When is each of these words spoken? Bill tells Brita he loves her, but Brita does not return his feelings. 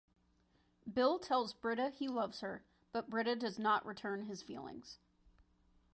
Bill 0.91 1.19
tells 1.19 1.53
Brita 1.53 1.91
he 1.91 2.07
loves 2.07 2.39
her, 2.39 2.63
but 2.91 3.07
Brita 3.07 3.35
does 3.35 3.59
not 3.59 3.85
return 3.85 4.23
his 4.23 4.41
feelings. 4.41 4.97